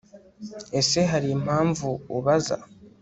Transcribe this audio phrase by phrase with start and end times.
[0.79, 2.55] Ese Hari impamvu ubaza